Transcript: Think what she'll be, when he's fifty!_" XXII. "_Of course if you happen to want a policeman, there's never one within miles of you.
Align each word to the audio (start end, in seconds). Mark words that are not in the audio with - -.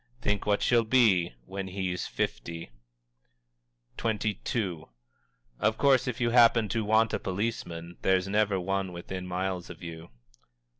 Think 0.19 0.47
what 0.47 0.63
she'll 0.63 0.83
be, 0.83 1.35
when 1.45 1.67
he's 1.67 2.07
fifty!_" 2.07 2.71
XXII. 4.01 4.81
"_Of 5.61 5.77
course 5.77 6.07
if 6.07 6.19
you 6.19 6.31
happen 6.31 6.67
to 6.69 6.83
want 6.83 7.13
a 7.13 7.19
policeman, 7.19 7.97
there's 8.01 8.27
never 8.27 8.59
one 8.59 8.93
within 8.93 9.27
miles 9.27 9.69
of 9.69 9.83
you. 9.83 10.09